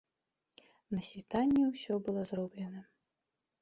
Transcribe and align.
На 0.95 0.99
світанні 1.09 1.61
ўсё 1.71 1.93
было 2.09 2.21
зроблена. 2.35 2.81